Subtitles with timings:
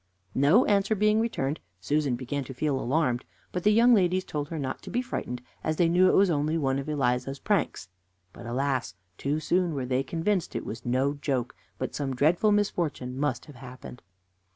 [0.33, 4.57] No answer being returned, Susan began to feel alarmed, but the young ladies told her
[4.57, 7.87] not to be frightened, as they knew it was only one of Eliza's pranks.
[8.33, 8.95] But, alas!
[9.19, 13.57] too soon were they convinced it was no joke, but some dreadful misfortune must have
[13.57, 14.01] happened.